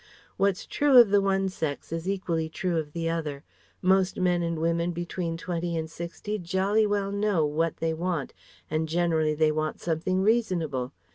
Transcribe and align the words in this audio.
What's 0.35 0.65
true 0.65 0.97
of 0.97 1.09
the 1.11 1.21
one 1.21 1.47
sex 1.47 1.91
is 1.91 2.09
equally 2.09 2.49
true 2.49 2.79
of 2.79 2.91
the 2.93 3.07
other. 3.07 3.43
Most 3.83 4.19
men 4.19 4.41
and 4.41 4.57
women 4.57 4.93
between 4.93 5.37
twenty 5.37 5.77
and 5.77 5.87
sixty 5.91 6.39
jolly 6.39 6.87
well 6.87 7.11
know 7.11 7.45
what 7.45 7.77
they 7.77 7.93
want, 7.93 8.33
and 8.67 8.89
generally 8.89 9.35
they 9.35 9.51
want 9.51 9.79
something 9.79 10.23
reasonable. 10.23 10.91